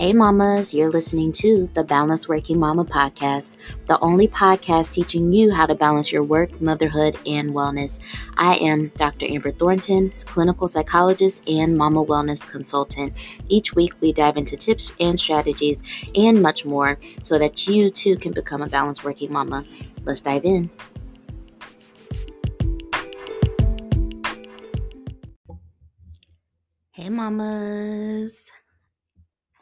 [0.00, 5.52] Hey, mamas, you're listening to the Balanced Working Mama podcast, the only podcast teaching you
[5.52, 7.98] how to balance your work, motherhood, and wellness.
[8.38, 9.26] I am Dr.
[9.26, 13.12] Amber Thornton, clinical psychologist and mama wellness consultant.
[13.50, 15.82] Each week, we dive into tips and strategies
[16.14, 19.66] and much more so that you too can become a balanced working mama.
[20.04, 20.70] Let's dive in.
[26.92, 28.50] Hey, mamas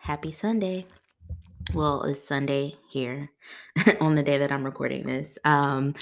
[0.09, 0.87] happy Sunday.
[1.75, 3.30] Well, it's Sunday here
[4.01, 5.37] on the day that I'm recording this.
[5.45, 5.93] Um,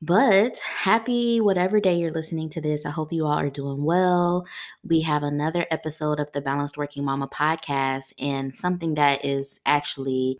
[0.00, 2.86] but happy whatever day you're listening to this.
[2.86, 4.46] I hope you all are doing well.
[4.84, 8.14] We have another episode of the Balanced Working Mama podcast.
[8.18, 10.38] And something that is actually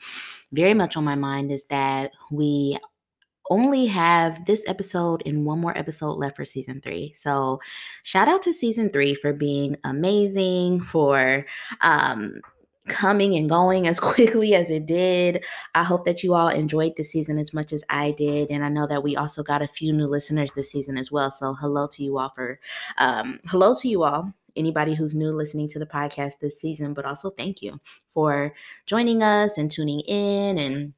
[0.51, 2.79] very much on my mind is that we
[3.51, 7.13] only have this episode and one more episode left for season three.
[7.13, 7.61] So,
[8.03, 11.45] shout out to season three for being amazing, for
[11.83, 12.41] um,
[12.89, 15.45] coming and going as quickly as it did.
[15.75, 18.51] I hope that you all enjoyed the season as much as I did.
[18.51, 21.31] And I know that we also got a few new listeners this season as well.
[21.31, 22.59] So hello to you all for
[22.99, 24.33] um, hello to you all.
[24.55, 28.53] Anybody who's new listening to the podcast this season, but also thank you for
[28.85, 30.93] joining us and tuning in and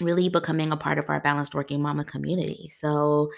[0.00, 2.70] really becoming a part of our balanced working mama community.
[2.70, 3.30] So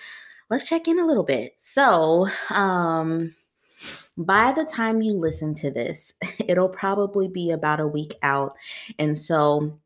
[0.48, 1.54] let's check in a little bit.
[1.58, 3.34] So, um,
[4.16, 6.14] by the time you listen to this,
[6.46, 8.56] it'll probably be about a week out.
[8.98, 9.78] And so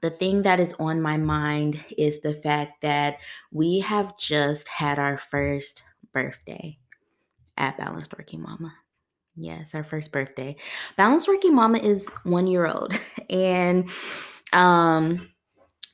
[0.00, 3.18] the thing that is on my mind is the fact that
[3.50, 6.78] we have just had our first birthday
[7.56, 8.72] at Balanced Working Mama.
[9.36, 10.56] Yes, our first birthday.
[10.96, 12.98] Balanced Working Mama is one year old.
[13.30, 13.88] And
[14.52, 15.28] um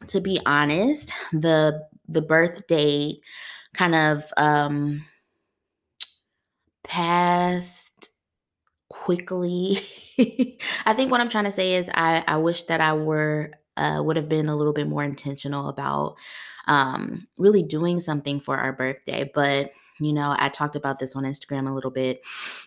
[0.09, 3.21] to be honest, the the birth date
[3.75, 5.05] kind of um
[6.89, 8.09] passed
[8.89, 9.79] quickly.
[10.87, 14.03] I think what I'm trying to say is I, I wish that I were uh,
[14.05, 16.17] would have been a little bit more intentional about
[16.67, 19.31] um, really doing something for our birthday.
[19.33, 19.71] But
[20.01, 22.21] you know, I talked about this on Instagram a little bit.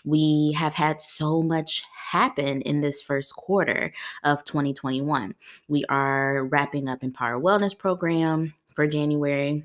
[0.03, 3.93] We have had so much happen in this first quarter
[4.23, 5.33] of 2021.
[5.67, 9.63] We are wrapping up Empower Wellness Program for January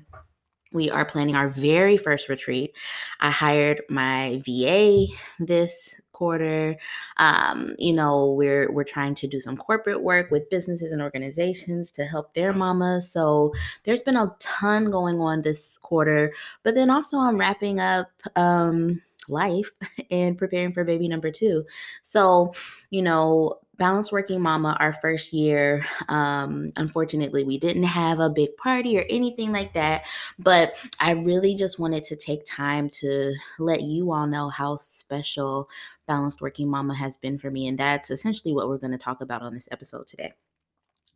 [0.73, 2.77] we are planning our very first retreat.
[3.19, 5.07] I hired my VA
[5.39, 6.75] this quarter.
[7.17, 11.91] Um, you know, we're we're trying to do some corporate work with businesses and organizations
[11.91, 13.11] to help their mamas.
[13.11, 16.33] So there's been a ton going on this quarter.
[16.63, 19.71] But then also I'm wrapping up um life
[20.11, 21.65] and preparing for baby number two.
[22.01, 22.53] So,
[22.89, 28.55] you know, Balanced Working Mama, our first year, um, unfortunately, we didn't have a big
[28.57, 30.05] party or anything like that.
[30.39, 35.69] But I really just wanted to take time to let you all know how special
[36.07, 37.67] Balanced Working Mama has been for me.
[37.67, 40.33] And that's essentially what we're going to talk about on this episode today.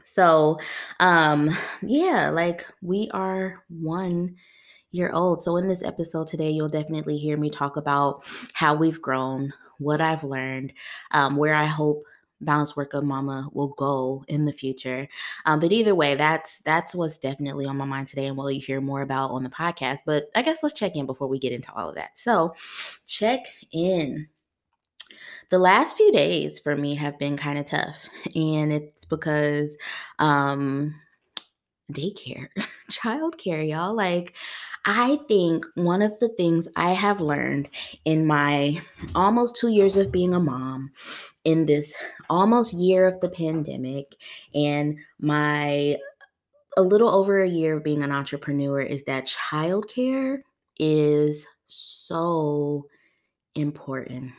[0.03, 0.59] So,
[0.99, 1.49] um,
[1.81, 4.35] yeah, like we are one
[4.91, 5.41] year old.
[5.41, 8.23] So, in this episode today, you'll definitely hear me talk about
[8.53, 10.73] how we've grown, what I've learned,
[11.11, 12.03] um, where I hope
[12.41, 15.07] balanced work of mama will go in the future.
[15.45, 18.61] Um, but either way that's that's what's definitely on my mind today and what you
[18.61, 21.53] hear more about on the podcast but i guess let's check in before we get
[21.53, 22.17] into all of that.
[22.17, 22.55] So
[23.07, 24.27] check in.
[25.49, 29.77] The last few days for me have been kind of tough and it's because
[30.19, 30.95] um
[31.91, 32.47] daycare
[32.89, 34.35] childcare y'all like
[34.85, 37.69] I think one of the things I have learned
[38.05, 38.81] in my
[39.13, 40.91] almost two years of being a mom,
[41.43, 41.93] in this
[42.29, 44.15] almost year of the pandemic,
[44.55, 45.97] and my
[46.77, 50.39] a little over a year of being an entrepreneur is that childcare
[50.79, 52.87] is so
[53.55, 54.31] important.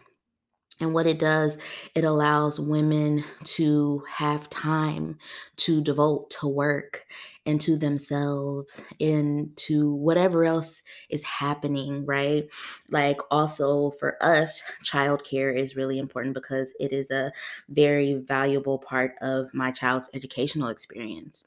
[0.82, 1.58] And what it does,
[1.94, 5.16] it allows women to have time
[5.58, 7.06] to devote to work
[7.46, 12.48] and to themselves and to whatever else is happening, right?
[12.90, 17.32] Like, also for us, childcare is really important because it is a
[17.68, 21.44] very valuable part of my child's educational experience.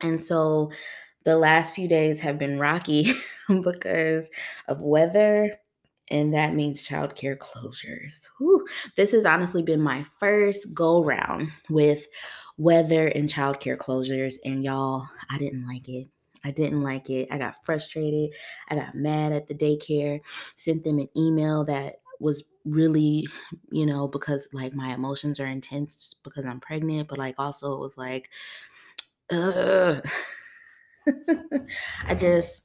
[0.00, 0.70] And so,
[1.24, 3.12] the last few days have been rocky
[3.62, 4.30] because
[4.68, 5.58] of weather
[6.10, 8.28] and that means childcare closures.
[8.38, 8.66] Whew.
[8.96, 12.06] This has honestly been my first go round with
[12.56, 16.08] weather and childcare closures, and y'all, I didn't like it.
[16.44, 17.28] I didn't like it.
[17.30, 18.30] I got frustrated.
[18.68, 20.20] I got mad at the daycare,
[20.56, 23.26] sent them an email that was really,
[23.70, 27.80] you know, because like my emotions are intense because I'm pregnant, but like also it
[27.80, 28.30] was like.
[29.32, 30.02] I
[32.16, 32.62] just,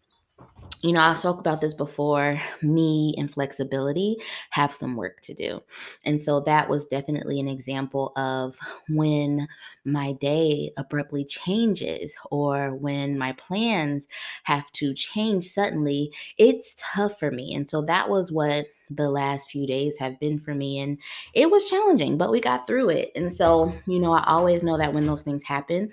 [0.86, 2.40] you know, I spoke about this before.
[2.62, 4.18] Me and flexibility
[4.52, 5.62] have some work to do.
[6.04, 9.48] And so that was definitely an example of when
[9.84, 14.08] my day abruptly changes or when my plans
[14.44, 16.14] have to change suddenly.
[16.38, 17.54] It's tough for me.
[17.56, 20.80] And so that was what the last few days have been for me.
[20.80, 20.98] And
[21.34, 23.12] it was challenging, but we got through it.
[23.16, 25.92] And so, you know, I always know that when those things happen,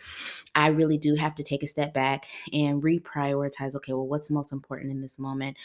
[0.54, 4.52] I really do have to take a step back and reprioritize okay, well, what's most
[4.52, 5.56] important in this moment?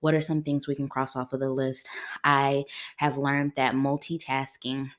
[0.00, 1.88] What are some things we can cross off of the list?
[2.22, 2.64] I
[2.96, 4.90] have learned that multitasking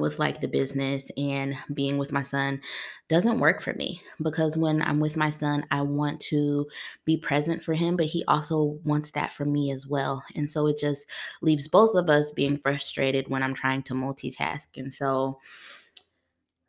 [0.00, 2.60] with like the business and being with my son
[3.08, 6.66] doesn't work for me because when I'm with my son, I want to
[7.04, 10.22] be present for him, but he also wants that for me as well.
[10.34, 11.06] And so it just
[11.42, 14.66] leaves both of us being frustrated when I'm trying to multitask.
[14.76, 15.38] And so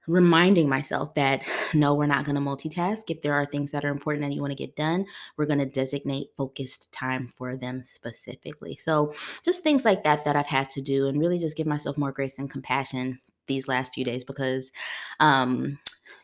[0.07, 1.41] reminding myself that
[1.73, 3.09] no, we're not going to multitask.
[3.09, 5.05] If there are things that are important that you want to get done,
[5.37, 8.75] we're going to designate focused time for them specifically.
[8.75, 9.13] So,
[9.43, 12.11] just things like that that I've had to do and really just give myself more
[12.11, 14.71] grace and compassion these last few days because
[15.19, 15.79] um,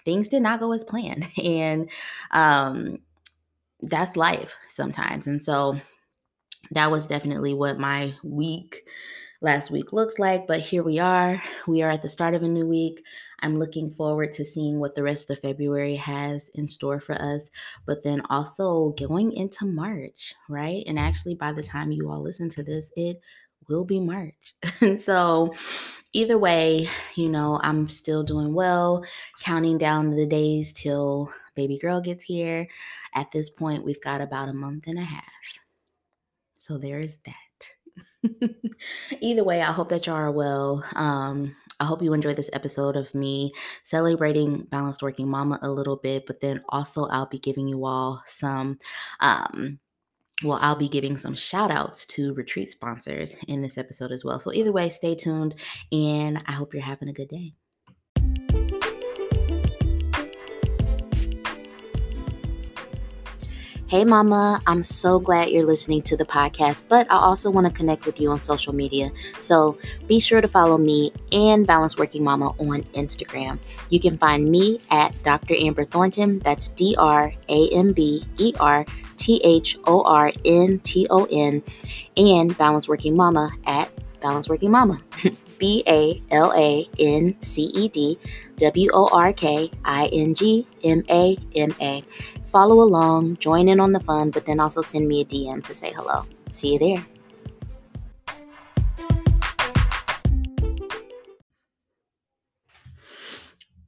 [0.05, 1.27] things did not go as planned.
[1.37, 1.89] And
[2.31, 2.99] um,
[3.81, 5.27] that's life sometimes.
[5.27, 5.79] And so,
[6.71, 8.83] that was definitely what my week
[9.41, 10.47] last week looked like.
[10.47, 11.41] But here we are.
[11.67, 13.03] We are at the start of a new week.
[13.39, 17.49] I'm looking forward to seeing what the rest of February has in store for us,
[17.85, 20.83] but then also going into March, right?
[20.87, 23.21] And actually, by the time you all listen to this, it
[23.67, 24.55] will be March.
[24.81, 25.53] and so,
[26.13, 29.05] either way, you know, I'm still doing well,
[29.41, 32.67] counting down the days till baby girl gets here.
[33.13, 35.23] At this point, we've got about a month and a half.
[36.57, 37.33] So, there is that.
[39.21, 40.83] Either way, I hope that y'all are well.
[40.95, 43.51] Um, I hope you enjoyed this episode of me
[43.83, 48.23] celebrating balanced working mama a little bit, but then also I'll be giving you all
[48.25, 48.79] some
[49.19, 49.79] um
[50.43, 54.39] well, I'll be giving some shout outs to retreat sponsors in this episode as well.
[54.39, 55.55] So, either way, stay tuned
[55.91, 57.53] and I hope you're having a good day.
[63.89, 67.71] Hey, Mama, I'm so glad you're listening to the podcast, but I also want to
[67.71, 69.11] connect with you on social media.
[69.39, 73.59] So be sure to follow me and Balance Working Mama on Instagram.
[73.89, 75.55] You can find me at Dr.
[75.55, 76.39] Amber Thornton.
[76.39, 78.85] That's D R A M B E R
[79.15, 81.63] T H O R N T O N,
[82.17, 83.89] and Balance Working Mama at
[84.19, 85.01] Balance Working Mama.
[85.57, 88.19] B A L A N C E D
[88.57, 92.03] W O R K I N G M A M A.
[92.43, 95.73] Follow along, join in on the fun, but then also send me a DM to
[95.73, 96.25] say hello.
[96.49, 97.05] See you there.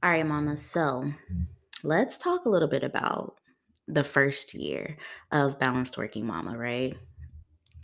[0.02, 0.56] All right, Mama.
[0.56, 1.12] So
[1.82, 3.36] let's talk a little bit about
[3.86, 4.96] the first year
[5.30, 6.96] of Balanced Working Mama, right?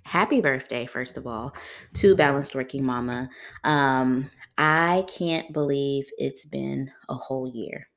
[0.06, 1.52] Happy birthday, first of all,
[1.94, 3.28] to Balanced Working Mama.
[3.64, 7.88] Um, I can't believe it's been a whole year.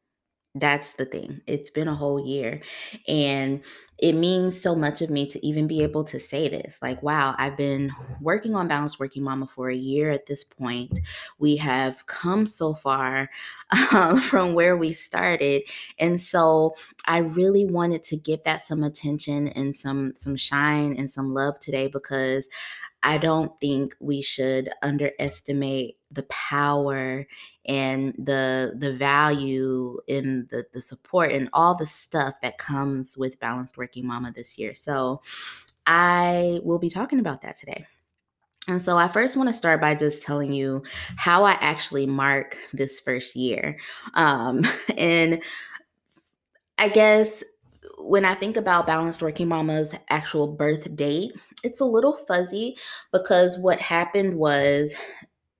[0.60, 1.42] That's the thing.
[1.48, 2.62] It's been a whole year.
[3.08, 3.62] And
[4.00, 6.80] it means so much of me to even be able to say this.
[6.82, 7.92] Like, wow, I've been
[8.22, 11.00] working on Balanced Working Mama for a year at this point.
[11.38, 13.30] We have come so far
[13.72, 15.64] uh, from where we started.
[16.00, 16.76] And so
[17.06, 21.60] I really wanted to give that some attention and some some shine and some love
[21.60, 22.48] today because
[23.04, 27.28] I don't think we should underestimate the power
[27.66, 33.40] and the the value in the the support and all the stuff that comes with
[33.40, 34.74] balanced working mama this year.
[34.74, 35.22] So
[35.86, 37.86] I will be talking about that today.
[38.68, 40.84] And so I first want to start by just telling you
[41.16, 43.80] how I actually mark this first year.
[44.14, 44.64] Um,
[44.98, 45.42] and
[46.78, 47.44] I guess
[47.98, 51.32] when I think about Balanced Working Mama's actual birth date,
[51.64, 52.78] it's a little fuzzy
[53.12, 54.94] because what happened was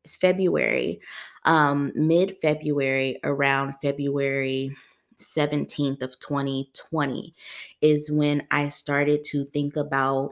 [0.10, 1.00] February,
[1.46, 4.76] um, mid February, around February
[5.18, 7.34] 17th of 2020,
[7.82, 10.32] is when I started to think about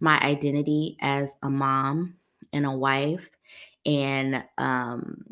[0.00, 2.14] my identity as a mom
[2.52, 3.30] and a wife
[3.86, 5.24] and um,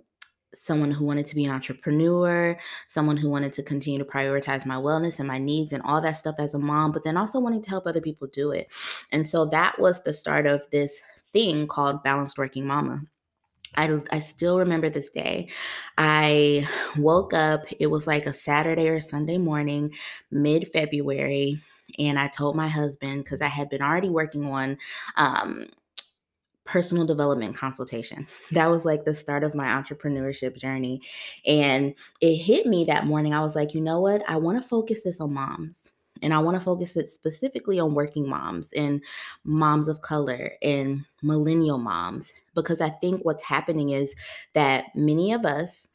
[0.54, 2.56] someone who wanted to be an entrepreneur,
[2.88, 6.16] someone who wanted to continue to prioritize my wellness and my needs and all that
[6.16, 8.68] stuff as a mom, but then also wanting to help other people do it.
[9.10, 11.00] And so that was the start of this
[11.32, 13.02] thing called Balanced Working Mama.
[13.76, 15.48] I, I still remember this day.
[15.96, 19.94] I woke up, it was like a Saturday or Sunday morning,
[20.30, 21.60] mid February,
[21.98, 24.78] and I told my husband because I had been already working on
[25.16, 25.68] um,
[26.64, 28.26] personal development consultation.
[28.52, 31.00] That was like the start of my entrepreneurship journey.
[31.46, 33.32] And it hit me that morning.
[33.32, 34.22] I was like, you know what?
[34.28, 35.91] I want to focus this on moms.
[36.22, 39.02] And I want to focus it specifically on working moms and
[39.44, 44.14] moms of color and millennial moms because I think what's happening is
[44.54, 45.88] that many of us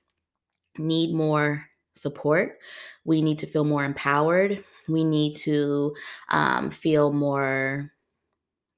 [0.78, 1.66] need more
[1.96, 2.60] support.
[3.06, 4.64] We need to feel more empowered.
[4.88, 5.96] We need to
[6.30, 7.92] um, feel more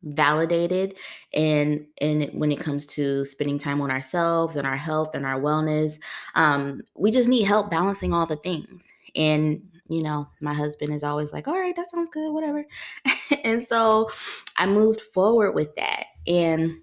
[0.03, 0.95] validated
[1.33, 5.39] and and when it comes to spending time on ourselves and our health and our
[5.41, 5.99] wellness
[6.35, 11.03] um we just need help balancing all the things and you know my husband is
[11.03, 12.65] always like all right that sounds good whatever
[13.43, 14.09] and so
[14.57, 16.77] i moved forward with that and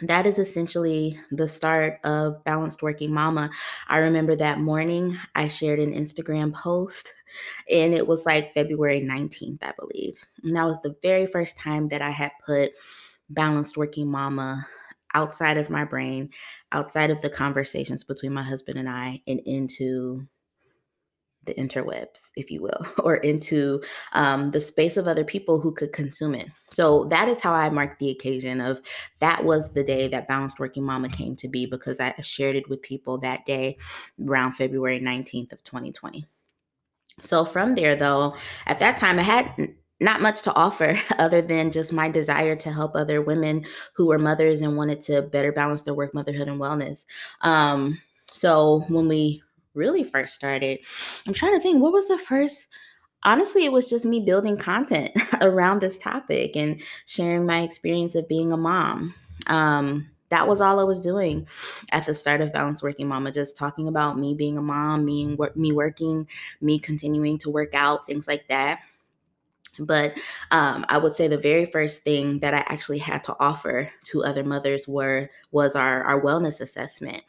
[0.00, 3.48] that is essentially the start of Balanced Working Mama.
[3.88, 7.12] I remember that morning I shared an Instagram post
[7.70, 10.16] and it was like February 19th, I believe.
[10.42, 12.72] And that was the very first time that I had put
[13.30, 14.66] Balanced Working Mama
[15.14, 16.30] outside of my brain,
[16.72, 20.26] outside of the conversations between my husband and I, and into
[21.46, 23.82] the interwebs, if you will, or into
[24.12, 26.48] um, the space of other people who could consume it.
[26.68, 28.80] So that is how I marked the occasion of
[29.20, 32.68] that was the day that Balanced Working Mama came to be because I shared it
[32.68, 33.76] with people that day
[34.26, 36.26] around February 19th of 2020.
[37.20, 38.36] So from there, though,
[38.66, 42.72] at that time I had not much to offer other than just my desire to
[42.72, 46.60] help other women who were mothers and wanted to better balance their work, motherhood, and
[46.60, 47.04] wellness.
[47.42, 48.00] Um,
[48.32, 49.43] so when we
[49.74, 50.78] really first started,
[51.26, 52.68] I'm trying to think what was the first
[53.24, 58.28] honestly, it was just me building content around this topic and sharing my experience of
[58.28, 59.14] being a mom.
[59.46, 61.46] Um, that was all I was doing
[61.92, 65.36] at the start of Balanced Working Mama, just talking about me being a mom, me,
[65.54, 66.28] me working,
[66.60, 68.80] me continuing to work out, things like that.
[69.78, 70.18] But
[70.50, 74.24] um, I would say the very first thing that I actually had to offer to
[74.24, 77.22] other mothers were was our our wellness assessment.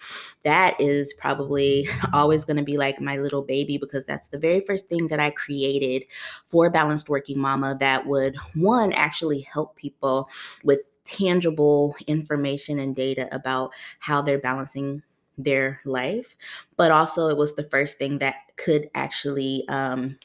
[0.44, 4.60] That is probably always going to be like my little baby because that's the very
[4.60, 6.06] first thing that I created
[6.46, 10.30] for Balanced Working Mama that would one actually help people
[10.64, 15.02] with tangible information and data about how they're balancing
[15.38, 16.36] their life,
[16.78, 20.18] but also it was the first thing that could actually um,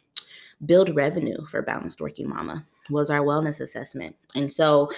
[0.66, 4.16] build revenue for Balanced Working Mama was our wellness assessment.
[4.34, 4.90] And so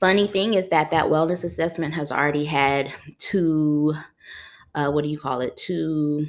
[0.00, 3.94] funny thing is that that wellness assessment has already had two
[4.74, 6.26] uh, what do you call it two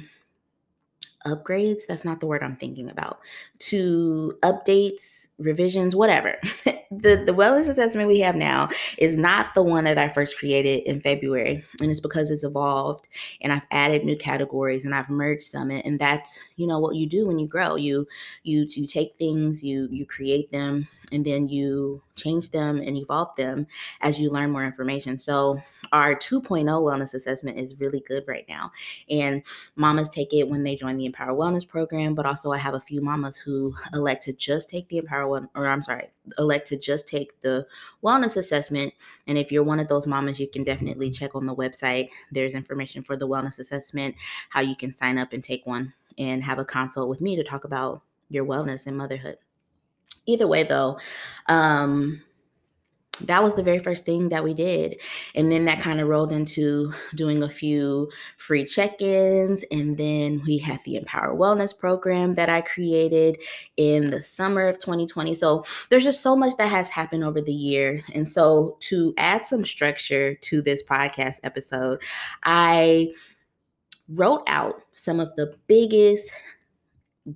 [1.26, 3.20] upgrades that's not the word i'm thinking about
[3.58, 6.36] to updates revisions whatever
[6.90, 10.82] the the wellness assessment we have now is not the one that i first created
[10.84, 13.06] in february and it's because it's evolved
[13.42, 17.06] and i've added new categories and i've merged some and that's you know what you
[17.06, 18.06] do when you grow you
[18.42, 23.34] you you take things you you create them and then you change them and evolve
[23.36, 23.66] them
[24.00, 25.18] as you learn more information.
[25.18, 25.60] So,
[25.92, 28.70] our 2.0 wellness assessment is really good right now.
[29.08, 29.42] And
[29.76, 32.80] mamas take it when they join the Empower Wellness program, but also I have a
[32.80, 36.78] few mamas who elect to just take the Empower One, or I'm sorry, elect to
[36.78, 37.66] just take the
[38.04, 38.92] wellness assessment.
[39.26, 42.08] And if you're one of those mamas, you can definitely check on the website.
[42.30, 44.14] There's information for the wellness assessment,
[44.50, 47.44] how you can sign up and take one and have a consult with me to
[47.44, 49.36] talk about your wellness and motherhood
[50.26, 50.98] either way though
[51.48, 52.22] um
[53.26, 55.00] that was the very first thing that we did.
[55.34, 59.64] And then that kind of rolled into doing a few free check ins.
[59.70, 63.42] And then we had the Empower Wellness program that I created
[63.76, 65.34] in the summer of 2020.
[65.34, 68.02] So there's just so much that has happened over the year.
[68.14, 72.02] And so to add some structure to this podcast episode,
[72.44, 73.12] I
[74.08, 76.30] wrote out some of the biggest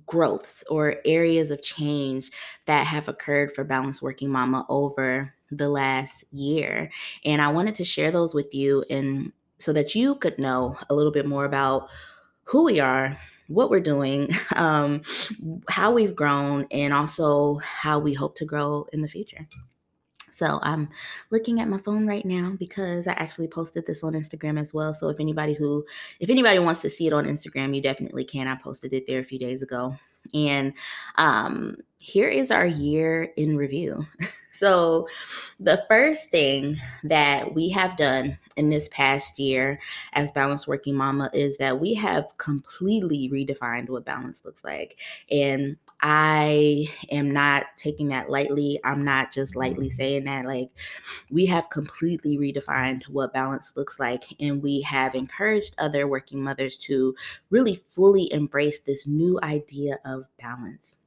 [0.05, 2.31] growths or areas of change
[2.65, 6.91] that have occurred for Balanced Working Mama over the last year.
[7.23, 10.95] And I wanted to share those with you and so that you could know a
[10.95, 11.89] little bit more about
[12.43, 15.01] who we are, what we're doing, um,
[15.69, 19.47] how we've grown, and also how we hope to grow in the future.
[20.35, 20.89] So I'm
[21.31, 24.93] looking at my phone right now because I actually posted this on Instagram as well.
[24.93, 25.85] So if anybody who
[26.19, 28.49] if anybody wants to see it on Instagram, you definitely can.
[28.49, 29.95] I posted it there a few days ago.
[30.33, 30.73] And
[31.17, 34.05] um here is our year in review.
[34.57, 35.07] so
[35.59, 39.79] the first thing that we have done in this past year
[40.13, 44.97] as balanced working mama is that we have completely redefined what balance looks like
[45.29, 48.79] and I am not taking that lightly.
[48.83, 50.45] I'm not just lightly saying that.
[50.45, 50.69] Like,
[51.31, 56.77] we have completely redefined what balance looks like, and we have encouraged other working mothers
[56.79, 57.15] to
[57.49, 60.97] really fully embrace this new idea of balance.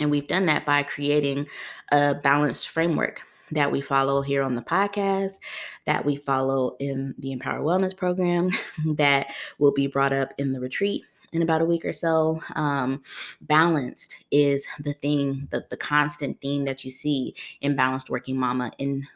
[0.00, 1.46] And we've done that by creating
[1.92, 5.38] a balanced framework that we follow here on the podcast,
[5.86, 8.50] that we follow in the Empower Wellness program,
[8.94, 12.40] that will be brought up in the retreat in about a week or so.
[12.54, 13.02] Um,
[13.42, 18.72] balanced is the thing, the, the constant theme that you see in Balanced Working Mama
[18.78, 19.06] in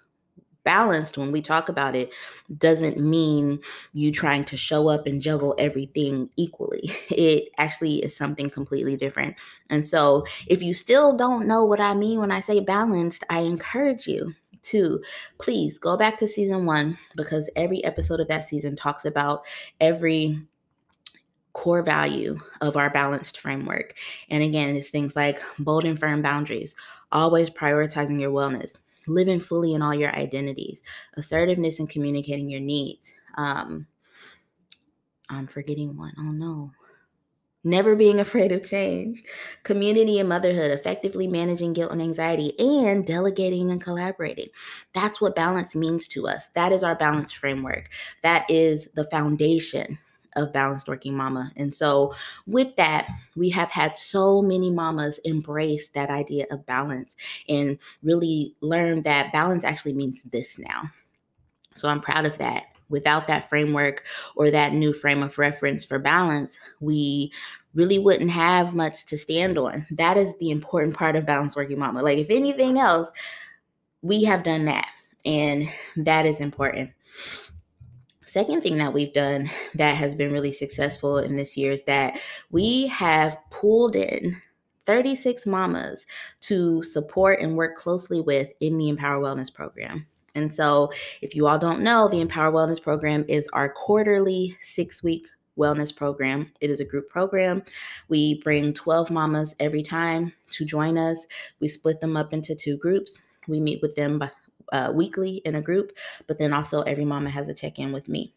[0.65, 2.13] balanced when we talk about it
[2.59, 3.61] doesn't mean
[3.93, 6.91] you trying to show up and juggle everything equally.
[7.11, 9.37] It actually is something completely different.
[9.71, 13.41] And so, if you still don't know what I mean when I say balanced, I
[13.41, 15.03] encourage you to
[15.41, 19.47] please go back to season one because every episode of that season talks about
[19.81, 20.43] every
[21.53, 23.95] core value of our balanced framework.
[24.29, 26.75] And again, it's things like bold and firm boundaries,
[27.13, 30.83] always prioritizing your wellness, living fully in all your identities,
[31.15, 33.13] assertiveness and communicating your needs.
[33.37, 33.87] Um,
[35.29, 36.13] I'm forgetting one.
[36.19, 36.73] Oh no.
[37.67, 39.23] Never being afraid of change,
[39.63, 44.49] community and motherhood, effectively managing guilt and anxiety, and delegating and collaborating.
[44.93, 46.49] That's what balance means to us.
[46.49, 47.89] That is our balance framework.
[48.23, 49.99] That is the foundation
[50.37, 51.51] of Balanced Working Mama.
[51.57, 52.15] And so,
[52.47, 57.17] with that, we have had so many mamas embrace that idea of balance
[57.49, 60.83] and really learn that balance actually means this now.
[61.75, 62.65] So, I'm proud of that.
[62.91, 64.05] Without that framework
[64.37, 67.33] or that new frame of reference for balance, we
[67.75, 69.87] really wouldn't have much to stand on.
[69.91, 72.03] That is the important part of Balanced Working Mama.
[72.03, 73.09] Like, if anything else,
[74.03, 74.89] we have done that,
[75.25, 76.91] and that is important
[78.35, 82.21] second thing that we've done that has been really successful in this year is that
[82.51, 84.37] we have pulled in
[84.87, 86.05] 36 mamas
[86.41, 90.05] to support and work closely with in the Empower Wellness Program.
[90.35, 90.91] And so,
[91.23, 95.95] if you all don't know, the Empower Wellness Program is our quarterly six week wellness
[95.95, 96.51] program.
[96.61, 97.63] It is a group program.
[98.09, 101.25] We bring 12 mamas every time to join us.
[101.61, 103.23] We split them up into two groups.
[103.47, 104.19] We meet with them
[104.73, 105.93] uh, weekly in a group,
[106.27, 108.35] but then also every mama has a check in with me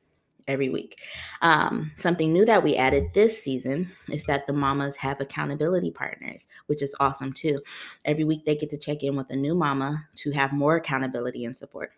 [0.48, 1.00] every week.
[1.42, 6.48] Um, something new that we added this season is that the mamas have accountability partners,
[6.68, 7.62] which is awesome too.
[8.06, 11.46] Every week they get to check in with a new mama to have more accountability
[11.46, 11.92] and support.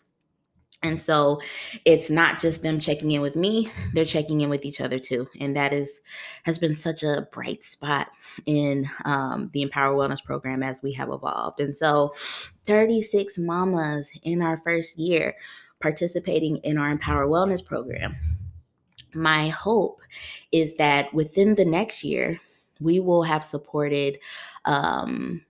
[0.81, 1.41] And so
[1.83, 5.27] it's not just them checking in with me, they're checking in with each other too.
[5.39, 5.99] And that is
[6.43, 8.07] has been such a bright spot
[8.45, 11.59] in um, the Empower Wellness program as we have evolved.
[11.59, 12.13] And so
[12.65, 15.35] 36 mamas in our first year
[15.81, 18.15] participating in our Empower Wellness program.
[19.13, 20.01] My hope
[20.51, 22.39] is that within the next year,
[22.79, 24.19] we will have supported
[24.65, 25.41] um,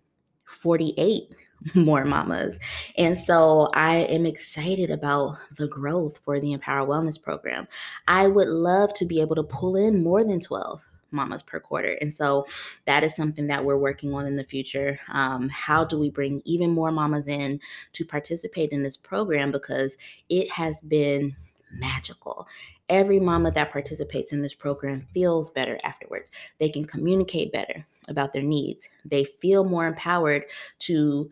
[0.45, 1.29] 48
[1.73, 2.59] more mamas.
[2.97, 7.67] And so I am excited about the growth for the Empower Wellness program.
[8.07, 11.97] I would love to be able to pull in more than 12 mamas per quarter.
[12.01, 12.45] And so
[12.85, 14.99] that is something that we're working on in the future.
[15.09, 17.59] Um, how do we bring even more mamas in
[17.93, 19.51] to participate in this program?
[19.51, 19.97] Because
[20.29, 21.35] it has been
[21.71, 22.47] magical.
[22.89, 26.31] Every mama that participates in this program feels better afterwards.
[26.57, 28.89] They can communicate better about their needs.
[29.05, 30.45] They feel more empowered
[30.79, 31.29] to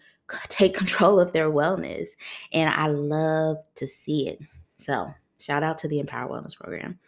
[0.49, 2.07] take control of their wellness.
[2.53, 4.39] And I love to see it.
[4.77, 6.99] So, shout out to the Empower Wellness Program.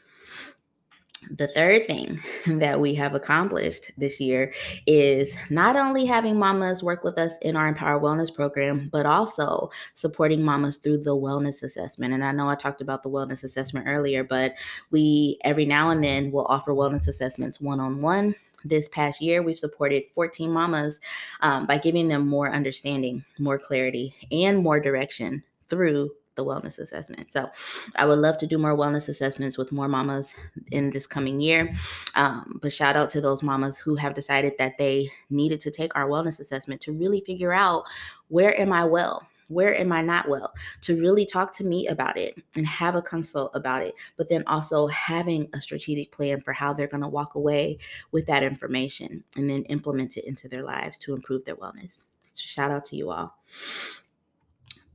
[1.32, 2.20] The third thing
[2.60, 4.54] that we have accomplished this year
[4.88, 9.70] is not only having mamas work with us in our Empower Wellness program, but also
[9.94, 12.14] supporting mamas through the wellness assessment.
[12.14, 14.56] And I know I talked about the wellness assessment earlier, but
[14.92, 19.42] we every now and then will offer wellness assessments one on one this past year,
[19.42, 21.00] we've supported 14 mamas
[21.42, 27.32] um, by giving them more understanding, more clarity, and more direction through the wellness assessment.
[27.32, 27.50] So
[27.96, 30.32] I would love to do more wellness assessments with more mamas
[30.72, 31.76] in this coming year.
[32.16, 35.96] Um, but shout out to those mamas who have decided that they needed to take
[35.96, 37.84] our wellness assessment to really figure out
[38.30, 39.28] where am I well?
[39.50, 40.54] Where am I not well?
[40.82, 44.44] To really talk to me about it and have a consult about it, but then
[44.48, 47.78] also having a strategic plan for how they're going to walk away
[48.12, 52.04] with that information and then implement it into their lives to improve their wellness.
[52.24, 53.36] So Shout out to you all.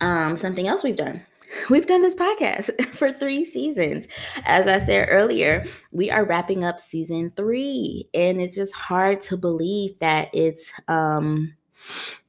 [0.00, 1.24] Um, something else we've done.
[1.70, 4.08] We've done this podcast for three seasons.
[4.44, 9.36] As I said earlier, we are wrapping up season three, and it's just hard to
[9.36, 11.54] believe that it's um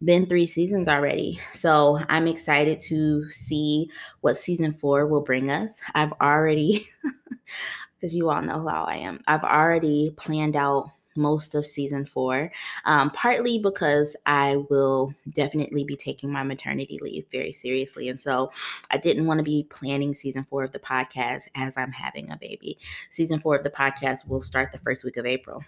[0.03, 1.39] been three seasons already.
[1.53, 3.89] So I'm excited to see
[4.21, 5.79] what season four will bring us.
[5.93, 6.87] I've already,
[7.99, 12.51] because you all know how I am, I've already planned out most of season four,
[12.85, 18.09] um, partly because I will definitely be taking my maternity leave very seriously.
[18.09, 18.51] And so
[18.91, 22.37] I didn't want to be planning season four of the podcast as I'm having a
[22.37, 22.77] baby.
[23.09, 25.63] Season four of the podcast will start the first week of April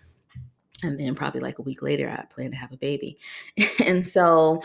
[0.84, 3.18] and then probably like a week later i plan to have a baby.
[3.86, 4.62] And so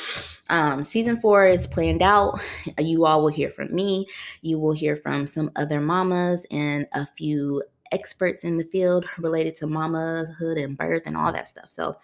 [0.51, 2.40] um, season four is planned out.
[2.79, 4.07] You all will hear from me.
[4.40, 9.55] You will hear from some other mamas and a few experts in the field related
[9.57, 11.70] to mamahood and birth and all that stuff.
[11.70, 11.96] So,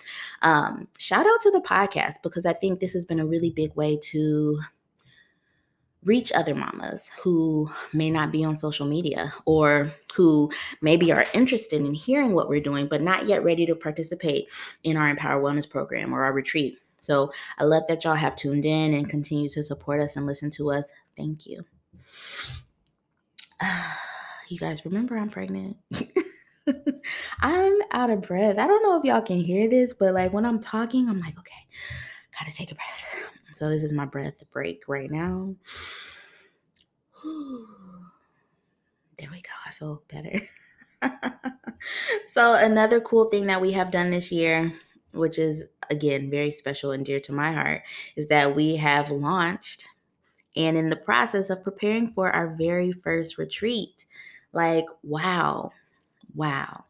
[0.42, 3.75] um, shout out to the podcast because I think this has been a really big
[3.75, 4.61] way to
[6.05, 11.81] reach other mamas who may not be on social media or who maybe are interested
[11.81, 14.47] in hearing what we're doing but not yet ready to participate
[14.85, 16.79] in our Empower Wellness program or our retreat.
[17.03, 20.51] So I love that y'all have tuned in and continue to support us and listen
[20.53, 20.93] to us.
[21.17, 21.65] Thank you.
[24.49, 25.77] you guys remember I'm pregnant?
[27.41, 28.59] I'm out of breath.
[28.59, 31.39] I don't know if y'all can hear this, but like when I'm talking, I'm like,
[31.39, 31.67] okay,
[32.39, 33.33] gotta take a breath.
[33.59, 35.57] So this is my breath break right now.
[39.18, 39.51] there we go.
[39.66, 40.40] I feel better.
[42.33, 44.73] so another cool thing that we have done this year,
[45.12, 47.83] which is again very special and dear to my heart,
[48.14, 49.88] is that we have launched
[50.55, 54.07] and in the process of preparing for our very first retreat.
[54.53, 55.73] Like, wow,
[56.37, 56.85] wow.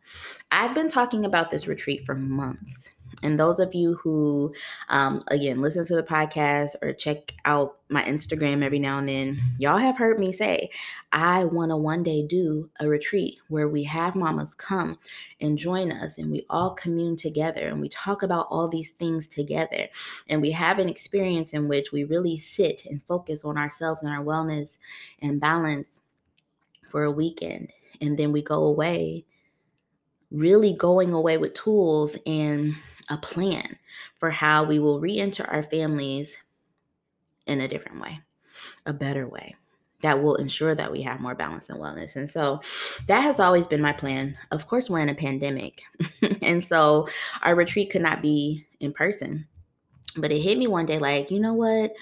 [0.50, 2.90] I've been talking about this retreat for months.
[3.22, 4.54] And those of you who,
[4.88, 9.40] um, again, listen to the podcast or check out my Instagram every now and then,
[9.59, 10.70] y'all have heard me say,
[11.11, 14.98] I want to one day do a retreat where we have mamas come
[15.40, 19.26] and join us and we all commune together and we talk about all these things
[19.26, 19.88] together.
[20.28, 24.12] And we have an experience in which we really sit and focus on ourselves and
[24.12, 24.78] our wellness
[25.20, 26.02] and balance
[26.88, 27.72] for a weekend.
[28.00, 29.24] And then we go away,
[30.31, 32.76] really going away with tools and
[33.11, 33.77] a plan
[34.18, 36.37] for how we will re enter our families
[37.47, 38.21] in a different way,
[38.87, 39.57] a better way
[40.03, 42.14] that will ensure that we have more balance and wellness.
[42.14, 42.61] And so
[43.07, 44.37] that has always been my plan.
[44.53, 45.83] Of course, we're in a pandemic.
[46.42, 47.09] and so
[47.42, 49.47] our retreat could not be in person.
[50.16, 51.94] But it hit me one day like, you know what?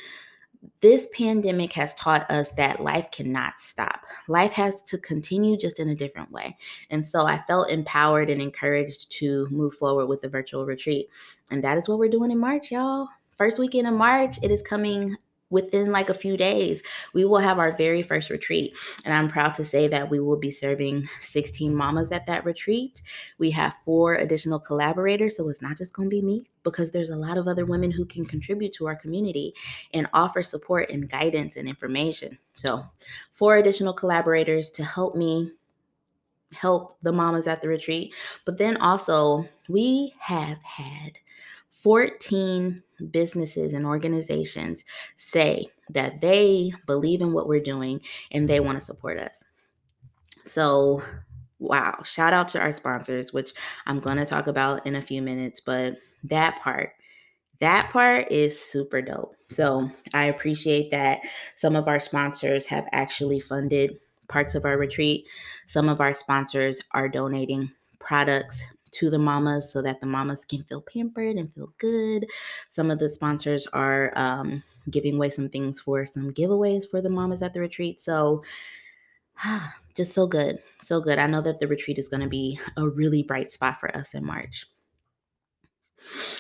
[0.81, 4.05] This pandemic has taught us that life cannot stop.
[4.29, 6.57] Life has to continue just in a different way.
[6.91, 11.09] And so I felt empowered and encouraged to move forward with the virtual retreat.
[11.51, 13.09] And that is what we're doing in March, y'all.
[13.37, 15.17] First weekend of March, it is coming
[15.51, 16.83] within like a few days,
[17.13, 18.75] we will have our very first retreat.
[19.05, 23.03] And I'm proud to say that we will be serving 16 mamas at that retreat.
[23.39, 25.37] We have four additional collaborators.
[25.37, 27.91] So it's not just going to be me because there's a lot of other women
[27.91, 29.55] who can contribute to our community
[29.95, 32.39] and offer support and guidance and information.
[32.55, 32.85] So,
[33.33, 35.53] four additional collaborators to help me
[36.53, 38.15] help the mamas at the retreat.
[38.45, 41.13] But then also, we have had
[41.71, 44.85] 14 businesses and organizations
[45.17, 49.45] say that they believe in what we're doing and they want to support us.
[50.45, 51.03] So,
[51.59, 53.53] wow, shout out to our sponsors, which
[53.87, 56.93] I'm going to talk about in a few minutes, but that part
[57.61, 59.35] that part is super dope.
[59.49, 61.21] So I appreciate that
[61.55, 65.27] some of our sponsors have actually funded parts of our retreat.
[65.67, 68.63] Some of our sponsors are donating products
[68.97, 72.27] to the mamas so that the mamas can feel pampered and feel good.
[72.69, 77.11] Some of the sponsors are um, giving away some things for some giveaways for the
[77.11, 78.01] mamas at the retreat.
[78.01, 78.43] So,
[79.95, 80.59] just so good.
[80.83, 81.19] So good.
[81.19, 84.15] I know that the retreat is going to be a really bright spot for us
[84.15, 84.67] in March.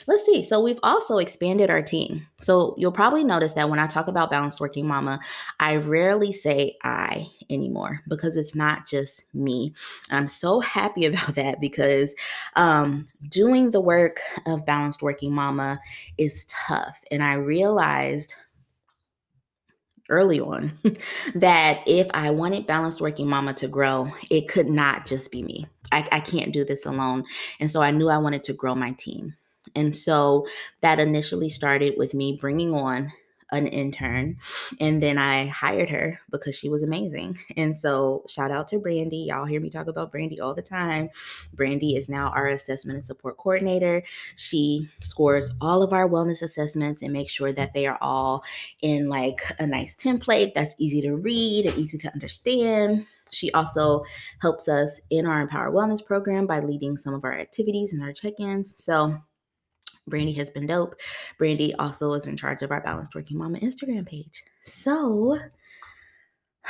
[0.07, 0.45] Let's see.
[0.45, 2.27] So we've also expanded our team.
[2.41, 5.21] So you'll probably notice that when I talk about balanced working mama,
[5.61, 9.75] I rarely say I anymore because it's not just me.
[10.11, 12.15] I'm so happy about that because
[12.55, 15.81] um, doing the work of balanced working mama
[16.19, 17.03] is tough.
[17.11, 18.35] And I realized
[20.09, 20.73] early on
[21.35, 25.67] that if I wanted balanced working mama to grow, it could not just be me.
[25.93, 27.25] I, I can't do this alone.
[27.61, 29.35] And so I knew I wanted to grow my team.
[29.77, 30.47] And so
[30.81, 33.13] that initially started with me bringing on
[33.53, 34.37] an intern
[34.81, 37.39] and then I hired her because she was amazing.
[37.57, 39.27] And so shout out to Brandy.
[39.29, 41.11] Y'all hear me talk about Brandy all the time.
[41.55, 44.03] Brandy is now our assessment and support coordinator.
[44.35, 48.43] She scores all of our wellness assessments and makes sure that they are all
[48.83, 53.07] in like a nice template that's easy to read and easy to understand.
[53.31, 54.05] She also
[54.41, 58.13] helps us in our Empower Wellness program by leading some of our activities and our
[58.13, 58.83] check-ins.
[58.83, 59.19] So
[60.07, 60.95] Brandy has been dope.
[61.39, 64.45] Brandy also is in charge of our Balanced Working Mama Instagram page.
[64.65, 65.39] So,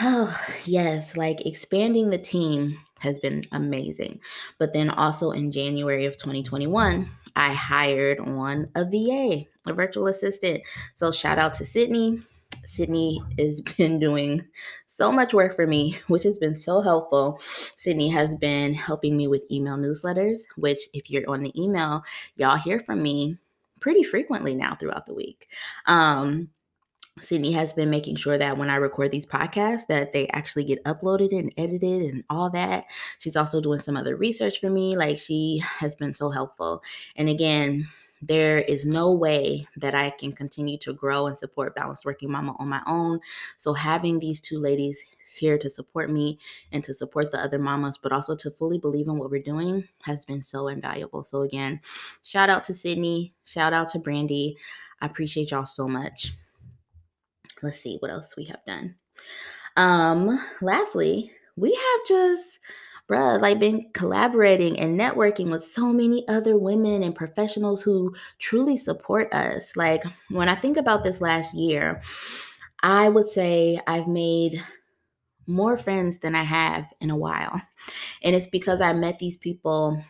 [0.01, 4.21] oh, yes, like expanding the team has been amazing.
[4.59, 10.63] But then also in January of 2021, I hired on a VA, a virtual assistant.
[10.95, 12.23] So, shout out to Sydney.
[12.67, 14.45] Sydney has been doing
[14.87, 17.41] so much work for me, which has been so helpful.
[17.75, 22.03] Sydney has been helping me with email newsletters, which, if you're on the email,
[22.37, 23.39] y'all hear from me
[23.81, 25.49] pretty frequently now throughout the week.
[25.87, 26.51] Um,
[27.19, 30.85] Sydney has been making sure that when I record these podcasts that they actually get
[30.85, 32.85] uploaded and edited and all that.
[33.19, 34.97] She's also doing some other research for me.
[34.97, 36.83] Like she has been so helpful.
[37.17, 37.89] And again,
[38.27, 42.57] there is no way that I can continue to grow and support Balanced Working Mama
[42.59, 43.21] on my own.
[43.57, 45.03] So having these two ladies
[45.35, 46.39] here to support me
[46.73, 49.87] and to support the other mamas, but also to fully believe in what we're doing
[50.05, 51.25] has been so invaluable.
[51.25, 51.81] So again,
[52.23, 54.57] shout out to Sydney, shout out to Brandy.
[55.01, 56.33] I appreciate y'all so much
[57.63, 58.95] let's see what else we have done.
[59.77, 62.59] Um, lastly, we have just
[63.09, 68.77] bruh, like been collaborating and networking with so many other women and professionals who truly
[68.77, 69.77] support us.
[69.77, 72.03] Like when I think about this last year,
[72.83, 74.63] I would say I've made
[75.47, 77.61] more friends than I have in a while.
[78.23, 80.03] And it's because I met these people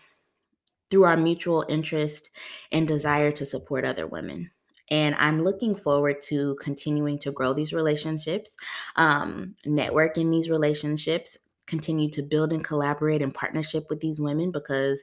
[0.90, 2.30] through our mutual interest
[2.72, 4.50] and desire to support other women.
[4.88, 8.54] And I'm looking forward to continuing to grow these relationships,
[8.94, 14.50] um, network in these relationships, continue to build and collaborate in partnership with these women
[14.50, 15.02] because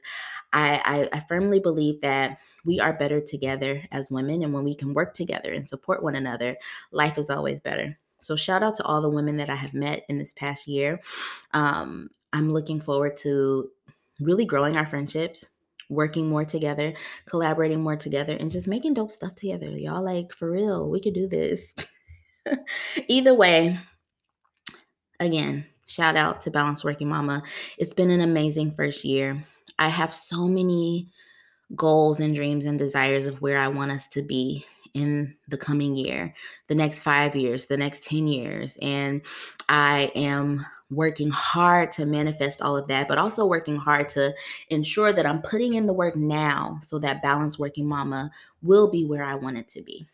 [0.52, 4.42] I, I, I firmly believe that we are better together as women.
[4.42, 6.56] And when we can work together and support one another,
[6.90, 7.98] life is always better.
[8.22, 11.00] So, shout out to all the women that I have met in this past year.
[11.52, 13.70] Um, I'm looking forward to
[14.18, 15.46] really growing our friendships,
[15.90, 16.94] working more together,
[17.26, 19.68] collaborating more together, and just making dope stuff together.
[19.68, 21.74] Y'all, like, for real, we could do this.
[23.08, 23.78] Either way,
[25.20, 27.42] again, shout out to Balanced Working Mama.
[27.78, 29.44] It's been an amazing first year.
[29.78, 31.08] I have so many
[31.74, 35.96] goals and dreams and desires of where I want us to be in the coming
[35.96, 36.32] year,
[36.68, 38.78] the next five years, the next 10 years.
[38.80, 39.22] And
[39.68, 44.32] I am working hard to manifest all of that, but also working hard to
[44.68, 48.30] ensure that I'm putting in the work now so that balanced working mama
[48.62, 50.06] will be where I want it to be.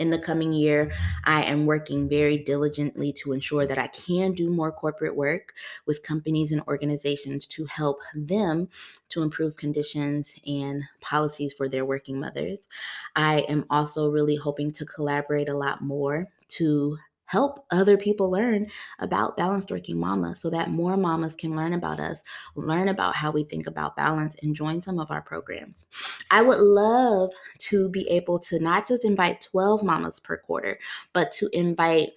[0.00, 0.90] In the coming year,
[1.24, 5.52] I am working very diligently to ensure that I can do more corporate work
[5.84, 8.70] with companies and organizations to help them
[9.10, 12.66] to improve conditions and policies for their working mothers.
[13.14, 16.96] I am also really hoping to collaborate a lot more to
[17.30, 18.66] help other people learn
[18.98, 22.24] about balanced working mama so that more mamas can learn about us,
[22.56, 25.86] learn about how we think about balance, and join some of our programs.
[26.32, 30.80] I would love to be able to not just invite 12 mamas per quarter,
[31.12, 32.10] but to invite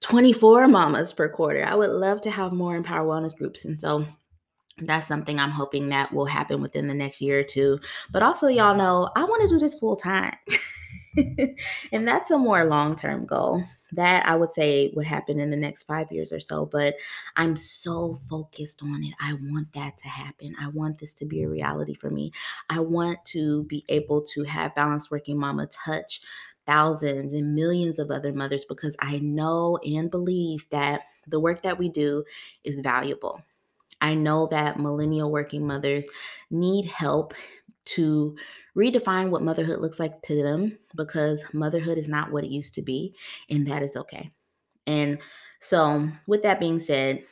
[0.00, 1.64] 24 mamas per quarter.
[1.64, 3.64] I would love to have more Empower Wellness groups.
[3.64, 4.04] And so
[4.78, 7.78] that's something I'm hoping that will happen within the next year or two.
[8.10, 10.34] But also, y'all know I want to do this full time.
[11.92, 15.56] and that's a more long term goal that I would say would happen in the
[15.56, 16.66] next five years or so.
[16.66, 16.94] But
[17.36, 19.14] I'm so focused on it.
[19.20, 20.54] I want that to happen.
[20.60, 22.32] I want this to be a reality for me.
[22.68, 26.20] I want to be able to have Balanced Working Mama touch
[26.66, 31.78] thousands and millions of other mothers because I know and believe that the work that
[31.78, 32.24] we do
[32.64, 33.42] is valuable.
[34.00, 36.08] I know that millennial working mothers
[36.50, 37.34] need help
[37.86, 38.36] to
[38.76, 42.82] redefine what motherhood looks like to them because motherhood is not what it used to
[42.82, 43.14] be,
[43.48, 44.30] and that is okay.
[44.86, 45.18] And
[45.60, 47.24] so, with that being said,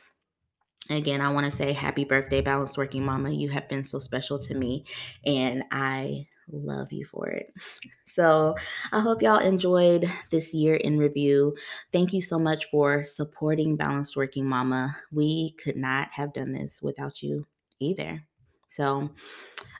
[0.89, 3.31] again, I want to say happy birthday, Balanced Working Mama.
[3.31, 4.85] You have been so special to me,
[5.25, 7.53] and I love you for it.
[8.11, 8.55] So,
[8.91, 11.55] I hope y'all enjoyed this year in review.
[11.93, 14.97] Thank you so much for supporting Balanced Working Mama.
[15.11, 17.45] We could not have done this without you
[17.79, 18.21] either.
[18.67, 19.11] So,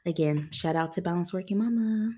[0.10, 2.16] Again, shout out to Balance Working Mama.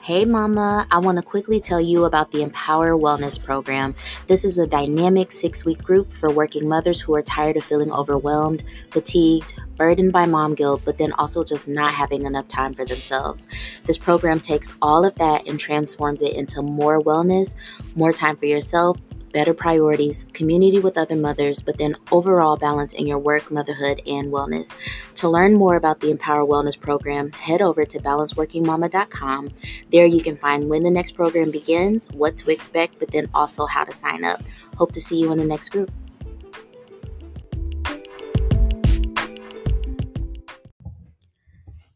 [0.00, 3.94] Hey, Mama, I want to quickly tell you about the Empower Wellness Program.
[4.26, 7.92] This is a dynamic six week group for working mothers who are tired of feeling
[7.92, 12.86] overwhelmed, fatigued, burdened by mom guilt, but then also just not having enough time for
[12.86, 13.48] themselves.
[13.84, 17.54] This program takes all of that and transforms it into more wellness,
[17.96, 18.96] more time for yourself,
[19.36, 24.32] better priorities, community with other mothers, but then overall balance in your work, motherhood, and
[24.32, 24.72] wellness.
[25.16, 29.50] To learn more about the Empower Wellness Program, head over to balanceworkingmama.com.
[29.90, 33.66] There you can find when the next program begins, what to expect, but then also
[33.66, 34.42] how to sign up.
[34.78, 35.90] Hope to see you in the next group.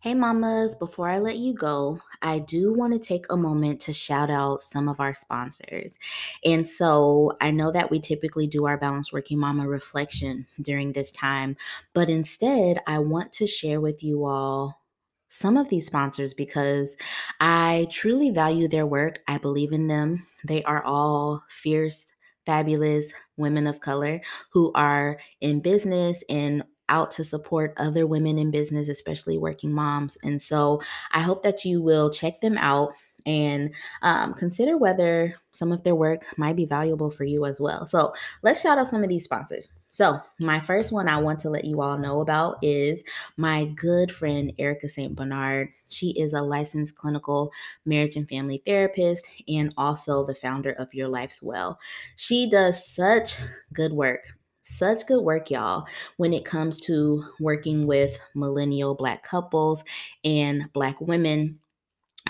[0.01, 3.93] Hey, mamas, before I let you go, I do want to take a moment to
[3.93, 5.99] shout out some of our sponsors.
[6.45, 11.13] And so I know that we typically do our Balanced Working Mama reflection during this
[11.13, 11.57] time,
[11.95, 14.81] but instead, I want to share with you all
[15.29, 16.97] some of these sponsors because
[17.39, 19.21] I truly value their work.
[19.29, 20.27] I believe in them.
[20.45, 22.07] They are all fierce,
[22.47, 24.21] fabulous women of color
[24.53, 30.19] who are in business and out to support other women in business, especially working moms.
[30.23, 32.93] And so I hope that you will check them out
[33.27, 37.87] and um, consider whether some of their work might be valuable for you as well.
[37.87, 39.69] So let's shout out some of these sponsors.
[39.93, 43.03] So, my first one I want to let you all know about is
[43.37, 45.17] my good friend Erica St.
[45.17, 45.71] Bernard.
[45.89, 47.51] She is a licensed clinical
[47.85, 51.81] marriage and family therapist and also the founder of Your Life's Well.
[52.15, 53.35] She does such
[53.73, 54.23] good work
[54.71, 59.85] such good work, y'all, when it comes to working with millennial Black couples
[60.25, 61.59] and Black women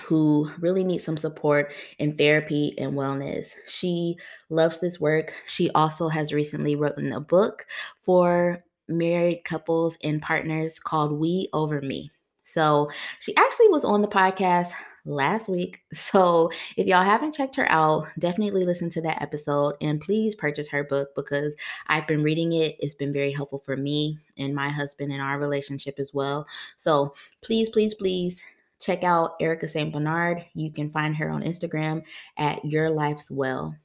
[0.05, 3.50] who really need some support in therapy and wellness.
[3.66, 4.16] She
[4.48, 5.33] loves this work.
[5.46, 7.66] She also has recently written a book
[8.03, 12.11] for married couples and partners called We Over Me.
[12.42, 14.72] So she actually was on the podcast
[15.05, 15.81] last week.
[15.93, 20.69] So if y'all haven't checked her out, definitely listen to that episode and please purchase
[20.69, 21.55] her book because
[21.87, 22.77] I've been reading it.
[22.81, 26.47] It's been very helpful for me and my husband and our relationship as well.
[26.77, 28.43] So please, please, please
[28.81, 29.93] check out Erica St.
[29.93, 30.45] Bernard.
[30.55, 32.03] You can find her on Instagram
[32.37, 33.77] at Your Life's Well.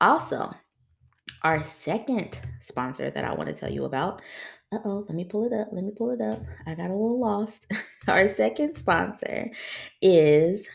[0.00, 0.52] Also,
[1.42, 4.22] our second sponsor that I want to tell you about.
[4.72, 5.68] Uh oh, let me pull it up.
[5.70, 6.40] Let me pull it up.
[6.66, 7.66] I got a little lost.
[8.08, 9.50] our second sponsor
[10.02, 10.68] is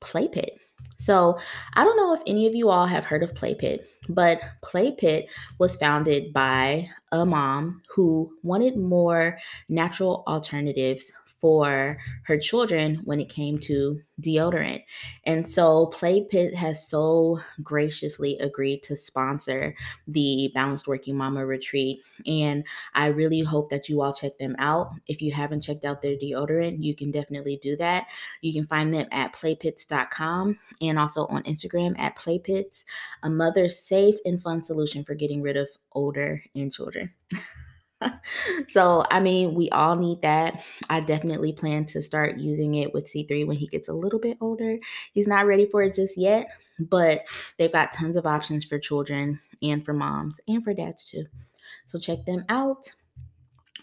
[0.00, 0.50] Playpit.
[0.98, 1.38] So,
[1.74, 5.26] I don't know if any of you all have heard of Playpit, but Playpit
[5.58, 13.28] was founded by a mom who wanted more natural alternatives for her children when it
[13.28, 14.82] came to deodorant.
[15.24, 19.74] And so Play Pit has so graciously agreed to sponsor
[20.08, 22.00] the Balanced Working Mama retreat.
[22.26, 24.92] And I really hope that you all check them out.
[25.06, 28.08] If you haven't checked out their deodorant, you can definitely do that.
[28.40, 32.84] You can find them at playpits.com and also on Instagram at playpits,
[33.22, 37.12] a mother's safe and fun solution for getting rid of odor in children.
[38.68, 40.62] so, I mean, we all need that.
[40.88, 44.38] I definitely plan to start using it with C3 when he gets a little bit
[44.40, 44.78] older.
[45.12, 47.24] He's not ready for it just yet, but
[47.56, 51.26] they've got tons of options for children and for moms and for dads too.
[51.86, 52.92] So, check them out.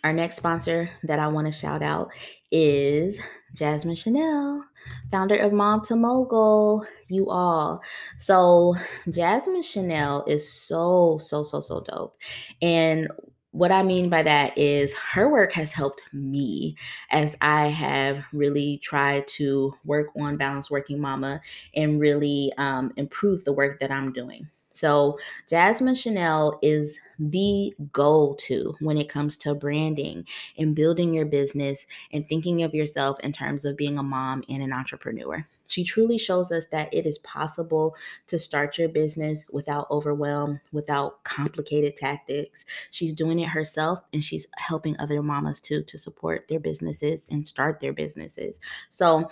[0.03, 2.11] Our next sponsor that I want to shout out
[2.51, 3.19] is
[3.55, 4.63] Jasmine Chanel,
[5.09, 6.85] founder of Mom to Mogul.
[7.07, 7.81] You all.
[8.19, 8.75] So,
[9.09, 12.17] Jasmine Chanel is so, so, so, so dope.
[12.61, 13.07] And
[13.55, 16.75] what I mean by that is her work has helped me
[17.09, 21.39] as I have really tried to work on Balanced Working Mama
[21.73, 24.49] and really um, improve the work that I'm doing.
[24.73, 25.17] So,
[25.49, 30.25] Jasmine Chanel is the go to when it comes to branding
[30.57, 34.61] and building your business and thinking of yourself in terms of being a mom and
[34.61, 35.47] an entrepreneur.
[35.67, 37.95] She truly shows us that it is possible
[38.27, 42.65] to start your business without overwhelm, without complicated tactics.
[42.91, 47.47] She's doing it herself and she's helping other mamas too to support their businesses and
[47.47, 48.59] start their businesses.
[48.89, 49.29] So,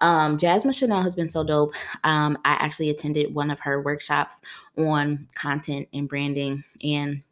[0.00, 1.74] um, Jasmine Chanel has been so dope.
[2.04, 4.40] Um, I actually attended one of her workshops
[4.78, 7.22] on content and branding, and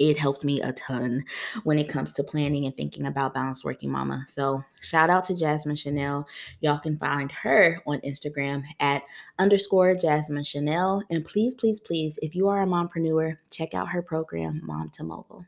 [0.00, 1.22] it helped me a ton
[1.62, 4.24] when it comes to planning and thinking about balanced working mama.
[4.26, 6.26] So shout out to Jasmine Chanel.
[6.60, 9.02] Y'all can find her on Instagram at
[9.38, 11.04] underscore Jasmine Chanel.
[11.10, 15.04] And please, please, please, if you are a mompreneur, check out her program, Mom to
[15.04, 15.44] Mogul.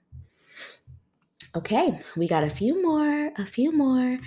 [1.57, 4.19] Okay, we got a few more, a few more.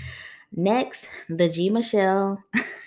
[0.52, 2.44] Next, the G Michelle.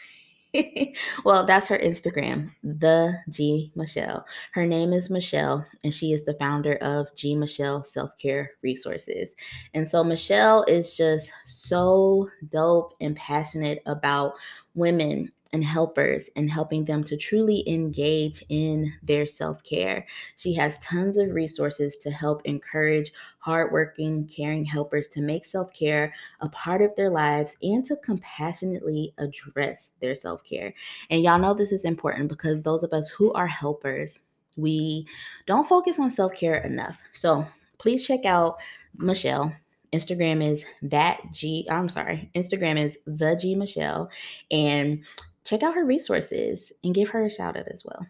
[1.25, 4.25] well, that's her Instagram, the G Michelle.
[4.53, 9.35] Her name is Michelle, and she is the founder of G Michelle Self Care Resources.
[9.75, 14.35] And so, Michelle is just so dope and passionate about
[14.75, 20.07] women and helpers and helping them to truly engage in their self care.
[20.37, 26.13] She has tons of resources to help encourage hardworking, caring helpers to make self care
[26.41, 30.75] a part of their lives and to compassionately address their self care.
[31.11, 34.23] And y'all know this is important because those of us who are helpers,
[34.57, 35.07] we
[35.47, 37.01] don't focus on self care enough.
[37.13, 37.47] So
[37.79, 38.61] please check out
[38.97, 39.53] Michelle.
[39.95, 44.11] Instagram is that G, I'm sorry, Instagram is the G Michelle.
[44.51, 45.03] And
[45.49, 48.07] check out her resources and give her a shout out as well.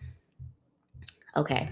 [1.37, 1.70] Okay.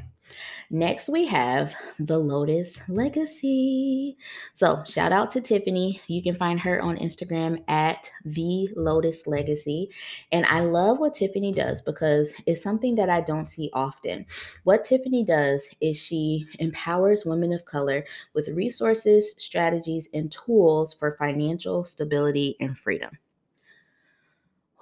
[0.70, 4.16] Next, we have the Lotus Legacy.
[4.54, 6.00] So, shout out to Tiffany.
[6.08, 9.90] You can find her on Instagram at the Lotus Legacy.
[10.32, 14.26] And I love what Tiffany does because it's something that I don't see often.
[14.64, 21.16] What Tiffany does is she empowers women of color with resources, strategies, and tools for
[21.16, 23.16] financial stability and freedom.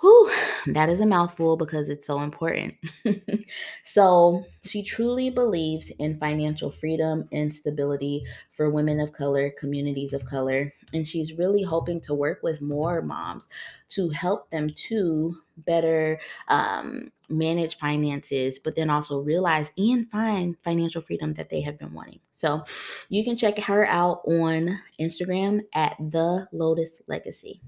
[0.05, 0.31] Whew,
[0.67, 2.75] that is a mouthful because it's so important.
[3.87, 10.23] so, she truly believes in financial freedom and stability for women of color, communities of
[10.27, 13.49] color, and she's really hoping to work with more moms
[13.91, 21.01] to help them to better um, manage finances, but then also realize and find financial
[21.01, 22.21] freedom that they have been wanting.
[22.33, 22.63] So,
[23.09, 27.63] you can check her out on Instagram at the Lotus Legacy.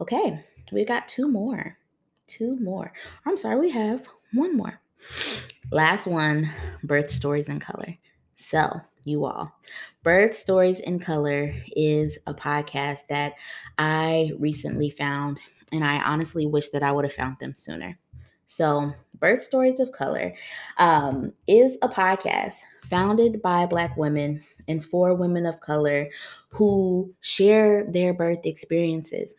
[0.00, 0.42] Okay,
[0.72, 1.76] we got two more.
[2.26, 2.92] Two more.
[3.26, 4.80] I'm sorry, we have one more.
[5.70, 6.50] Last one
[6.84, 7.96] Birth Stories in Color.
[8.36, 9.52] So, you all,
[10.02, 13.34] Birth Stories in Color is a podcast that
[13.78, 15.40] I recently found,
[15.72, 17.98] and I honestly wish that I would have found them sooner.
[18.46, 20.34] So, Birth Stories of Color
[20.78, 22.56] um, is a podcast
[22.88, 26.08] founded by Black women and for women of color
[26.48, 29.36] who share their birth experiences.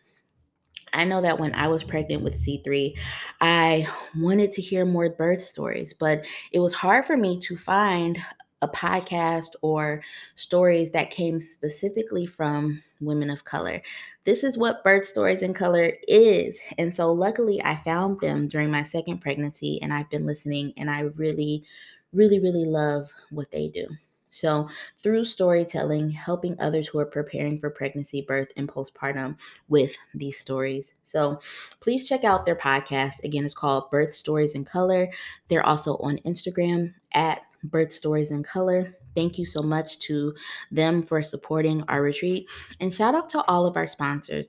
[0.92, 2.96] I know that when I was pregnant with C3,
[3.40, 3.86] I
[4.16, 8.18] wanted to hear more birth stories, but it was hard for me to find
[8.62, 10.02] a podcast or
[10.36, 13.82] stories that came specifically from women of color.
[14.24, 16.60] This is what birth stories in color is.
[16.78, 20.88] And so luckily I found them during my second pregnancy and I've been listening and
[20.90, 21.64] I really
[22.12, 23.88] really really love what they do.
[24.32, 24.68] So,
[24.98, 29.36] through storytelling, helping others who are preparing for pregnancy, birth, and postpartum
[29.68, 30.94] with these stories.
[31.04, 31.38] So,
[31.80, 33.22] please check out their podcast.
[33.24, 35.08] Again, it's called Birth Stories in Color.
[35.48, 38.96] They're also on Instagram at Birth Stories in Color.
[39.14, 40.34] Thank you so much to
[40.70, 42.46] them for supporting our retreat.
[42.80, 44.48] And shout out to all of our sponsors.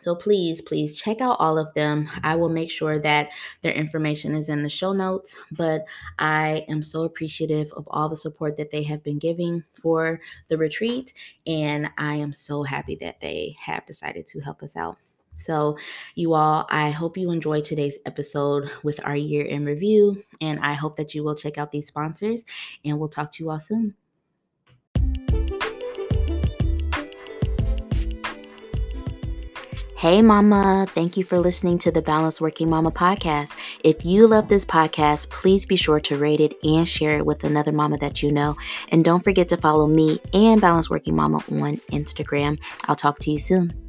[0.00, 2.08] So please, please check out all of them.
[2.22, 3.30] I will make sure that
[3.62, 5.34] their information is in the show notes.
[5.52, 5.84] But
[6.18, 10.56] I am so appreciative of all the support that they have been giving for the
[10.56, 11.14] retreat.
[11.46, 14.98] And I am so happy that they have decided to help us out.
[15.34, 15.78] So,
[16.16, 20.22] you all, I hope you enjoyed today's episode with our year in review.
[20.40, 22.44] And I hope that you will check out these sponsors.
[22.84, 23.94] And we'll talk to you all soon.
[29.98, 30.86] Hey, Mama.
[30.90, 33.58] Thank you for listening to the Balanced Working Mama podcast.
[33.82, 37.42] If you love this podcast, please be sure to rate it and share it with
[37.42, 38.54] another mama that you know.
[38.90, 42.60] And don't forget to follow me and Balanced Working Mama on Instagram.
[42.84, 43.87] I'll talk to you soon.